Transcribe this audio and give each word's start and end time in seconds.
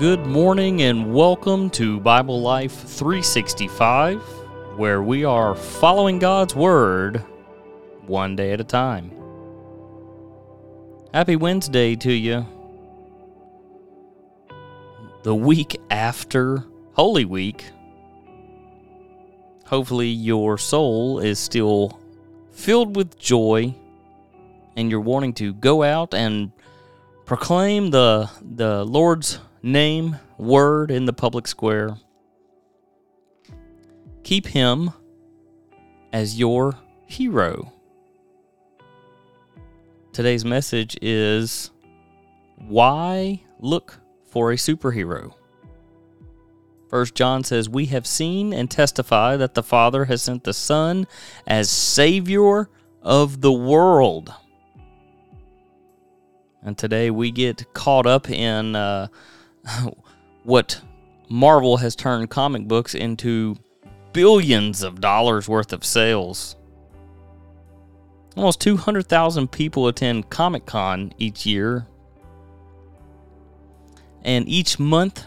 Good 0.00 0.24
morning 0.24 0.80
and 0.80 1.12
welcome 1.12 1.68
to 1.72 2.00
Bible 2.00 2.40
Life 2.40 2.72
365, 2.72 4.18
where 4.78 5.02
we 5.02 5.26
are 5.26 5.54
following 5.54 6.18
God's 6.18 6.54
Word 6.54 7.18
one 8.06 8.34
day 8.34 8.52
at 8.52 8.62
a 8.62 8.64
time. 8.64 9.12
Happy 11.12 11.36
Wednesday 11.36 11.96
to 11.96 12.10
you. 12.10 12.46
The 15.22 15.34
week 15.34 15.78
after 15.90 16.64
Holy 16.94 17.26
Week. 17.26 17.66
Hopefully, 19.66 20.08
your 20.08 20.56
soul 20.56 21.18
is 21.18 21.38
still 21.38 22.00
filled 22.52 22.96
with 22.96 23.18
joy 23.18 23.74
and 24.76 24.90
you're 24.90 25.00
wanting 25.00 25.34
to 25.34 25.52
go 25.52 25.82
out 25.82 26.14
and 26.14 26.52
proclaim 27.26 27.90
the, 27.90 28.30
the 28.40 28.82
Lord's 28.86 29.38
name, 29.62 30.16
word 30.38 30.90
in 30.90 31.04
the 31.04 31.12
public 31.12 31.46
square. 31.46 31.96
Keep 34.22 34.46
him 34.46 34.90
as 36.12 36.38
your 36.38 36.74
hero. 37.06 37.72
Today's 40.12 40.44
message 40.44 40.96
is 41.00 41.70
why 42.56 43.42
look 43.58 44.00
for 44.26 44.52
a 44.52 44.56
superhero? 44.56 45.34
First 46.88 47.14
John 47.14 47.44
says, 47.44 47.68
We 47.68 47.86
have 47.86 48.06
seen 48.06 48.52
and 48.52 48.68
testify 48.68 49.36
that 49.36 49.54
the 49.54 49.62
Father 49.62 50.06
has 50.06 50.22
sent 50.22 50.42
the 50.42 50.52
Son 50.52 51.06
as 51.46 51.70
Savior 51.70 52.68
of 53.02 53.40
the 53.40 53.52
world. 53.52 54.34
And 56.62 56.76
today 56.76 57.10
we 57.10 57.30
get 57.30 57.72
caught 57.72 58.06
up 58.06 58.28
in 58.28 58.74
uh, 58.74 59.06
what 60.44 60.80
Marvel 61.28 61.76
has 61.76 61.94
turned 61.94 62.30
comic 62.30 62.66
books 62.66 62.94
into 62.94 63.56
billions 64.12 64.82
of 64.82 65.00
dollars 65.00 65.48
worth 65.48 65.72
of 65.72 65.84
sales. 65.84 66.56
Almost 68.36 68.60
200,000 68.60 69.50
people 69.50 69.88
attend 69.88 70.30
Comic 70.30 70.66
Con 70.66 71.12
each 71.18 71.46
year. 71.46 71.86
And 74.22 74.48
each 74.48 74.78
month, 74.78 75.24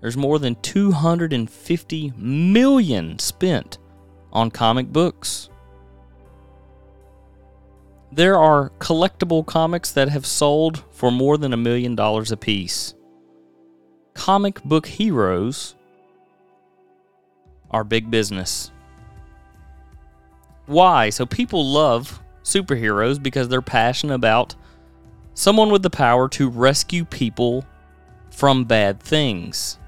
there's 0.00 0.16
more 0.16 0.38
than 0.38 0.56
250 0.56 2.12
million 2.16 3.18
spent 3.18 3.78
on 4.32 4.50
comic 4.50 4.92
books. 4.92 5.48
There 8.12 8.36
are 8.36 8.70
collectible 8.78 9.44
comics 9.44 9.92
that 9.92 10.08
have 10.08 10.26
sold 10.26 10.84
for 10.90 11.10
more 11.10 11.36
than 11.38 11.52
a 11.52 11.56
million 11.56 11.94
dollars 11.94 12.30
apiece 12.30 12.94
comic 14.16 14.64
book 14.64 14.86
heroes 14.86 15.74
are 17.70 17.84
big 17.84 18.10
business. 18.10 18.72
Why? 20.64 21.10
So 21.10 21.26
people 21.26 21.64
love 21.64 22.20
superheroes 22.42 23.22
because 23.22 23.48
they're 23.48 23.62
passionate 23.62 24.14
about 24.14 24.54
someone 25.34 25.70
with 25.70 25.82
the 25.82 25.90
power 25.90 26.28
to 26.30 26.48
rescue 26.48 27.04
people 27.04 27.64
from 28.30 28.64
bad 28.64 29.00
things. 29.00 29.78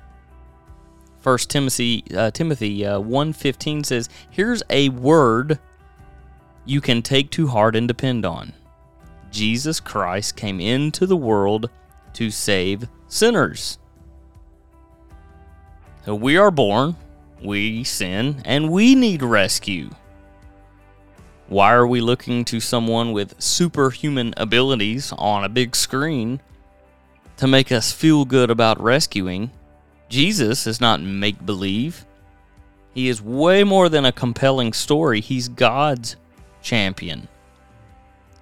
First 1.21 1.51
Timothy 1.51 2.05
uh, 2.15 2.31
Timothy 2.31 2.87
uh, 2.87 3.01
1:15 3.01 3.85
says, 3.85 4.09
"Here's 4.31 4.63
a 4.71 4.91
word 4.91 5.59
you 6.65 6.81
can 6.81 7.03
take 7.03 7.31
to 7.33 7.49
heart 7.49 7.75
and 7.75 7.89
depend 7.89 8.25
on. 8.25 8.53
Jesus 9.31 9.81
Christ 9.81 10.37
came 10.37 10.61
into 10.61 11.07
the 11.07 11.17
world 11.17 11.71
to 12.13 12.31
save 12.31 12.89
sinners." 13.09 13.79
We 16.09 16.39
are 16.39 16.51
born, 16.51 16.97
we 17.43 17.85
sin, 17.85 18.41
and 18.47 18.71
we 18.71 18.95
need 18.95 19.23
rescue. 19.23 19.91
Why 21.49 21.73
are 21.75 21.87
we 21.87 22.01
looking 22.01 22.47
to 22.47 22.61
someone 22.61 23.13
with 23.13 23.41
superhuman 23.41 24.33
abilities 24.39 25.13
on 25.19 25.45
a 25.45 25.51
big 25.51 25.77
screen 25.77 26.41
to 27.37 27.47
make 27.47 27.71
us 27.71 27.93
feel 27.93 28.25
good 28.25 28.51
about 28.51 28.81
rescuing? 28.81 29.51
Jesus 30.09 30.67
is 30.67 30.81
not 30.81 31.03
make 31.03 31.45
believe. 31.45 32.07
He 32.95 33.09
is 33.09 33.21
way 33.21 33.63
more 33.63 33.91
than 33.91 34.07
a 34.07 34.13
compelling 34.13 34.73
story. 34.73 35.21
He's 35.21 35.49
God's 35.49 36.17
champion. 36.63 37.29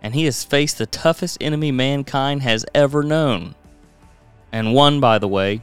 And 0.02 0.14
he 0.14 0.24
has 0.26 0.44
faced 0.44 0.78
the 0.78 0.86
toughest 0.86 1.38
enemy 1.40 1.72
mankind 1.72 2.42
has 2.42 2.64
ever 2.74 3.02
known. 3.02 3.56
And 4.52 4.72
won, 4.72 5.00
by 5.00 5.18
the 5.18 5.28
way, 5.28 5.62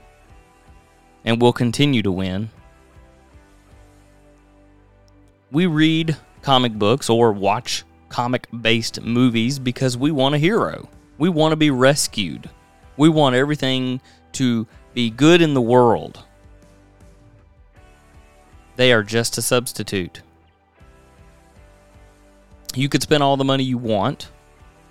and 1.26 1.42
will 1.42 1.54
continue 1.54 2.02
to 2.02 2.12
win. 2.12 2.50
We 5.52 5.66
read 5.66 6.18
comic 6.42 6.74
books 6.74 7.10
or 7.10 7.32
watch 7.32 7.84
comic 8.10 8.48
based 8.62 9.02
movies 9.02 9.60
because 9.60 9.98
we 9.98 10.12
want 10.12 10.36
a 10.36 10.38
hero. 10.38 10.90
We 11.18 11.30
want 11.30 11.52
to 11.52 11.56
be 11.56 11.72
rescued. 11.72 12.50
We 12.98 13.10
want 13.10 13.36
everything 13.36 14.02
to 14.34 14.68
be 14.94 15.10
good 15.10 15.42
in 15.42 15.54
the 15.54 15.62
world. 15.62 16.24
They 18.76 18.92
are 18.92 19.04
just 19.04 19.38
a 19.38 19.42
substitute. 19.42 20.22
You 22.76 22.90
could 22.90 23.04
spend 23.04 23.22
all 23.22 23.38
the 23.38 23.44
money 23.44 23.64
you 23.64 23.78
want 23.78 24.30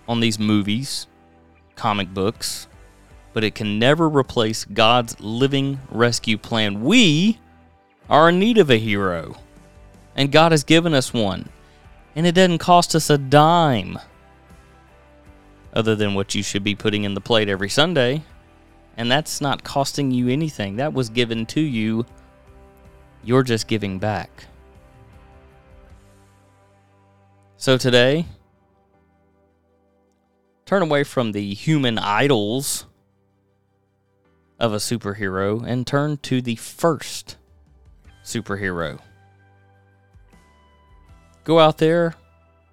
on 0.09 0.21
these 0.21 0.39
movies, 0.39 1.09
comic 1.75 2.15
books, 2.15 2.69
but 3.33 3.45
it 3.45 3.55
can 3.55 3.79
never 3.79 4.09
replace 4.09 4.65
God's 4.65 5.19
living 5.21 5.79
rescue 5.91 6.39
plan. 6.39 6.83
We 6.83 7.39
are 8.09 8.29
in 8.29 8.39
need 8.39 8.59
of 8.59 8.71
a 8.71 8.79
hero, 8.79 9.37
and 10.17 10.33
God 10.33 10.53
has 10.53 10.65
given 10.65 10.95
us 10.95 11.13
one, 11.13 11.49
and 12.15 12.27
it 12.27 12.35
doesn't 12.35 12.59
cost 12.59 12.95
us 12.95 13.11
a 13.11 13.19
dime 13.19 13.99
other 15.73 15.97
than 15.97 16.15
what 16.15 16.35
you 16.35 16.43
should 16.43 16.65
be 16.65 16.75
putting 16.75 17.05
in 17.05 17.15
the 17.15 17.21
plate 17.21 17.49
every 17.49 17.69
Sunday. 17.69 18.23
And 18.97 19.11
that's 19.11 19.41
not 19.41 19.65
costing 19.65 20.11
you 20.11 20.29
anything. 20.29 20.77
That 20.77 20.93
was 20.93 21.09
given 21.09 21.47
to 21.47 21.61
you. 21.61 22.05
You're 23.25 23.43
just 23.43 23.67
giving 23.67 23.99
back. 23.99 24.45
So 27.57 27.79
today, 27.79 28.27
turn 30.67 30.83
away 30.83 31.05
from 31.05 31.33
the 31.33 31.55
human 31.55 31.97
idols 31.97 32.87
of 34.63 34.73
a 34.73 34.77
superhero 34.77 35.67
and 35.67 35.85
turn 35.85 36.17
to 36.19 36.41
the 36.41 36.55
first 36.55 37.37
superhero. 38.25 39.01
Go 41.43 41.59
out 41.59 41.79
there, 41.79 42.15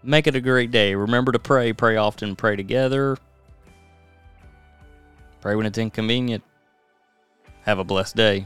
make 0.03 0.27
it 0.27 0.35
a 0.35 0.39
great 0.39 0.69
day. 0.69 0.93
Remember 0.93 1.31
to 1.31 1.39
pray, 1.39 1.73
pray 1.73 1.97
often, 1.97 2.35
pray 2.35 2.55
together. 2.55 3.17
Pray 5.41 5.55
when 5.55 5.65
it's 5.65 5.79
inconvenient. 5.79 6.43
Have 7.63 7.79
a 7.79 7.83
blessed 7.83 8.15
day. 8.15 8.45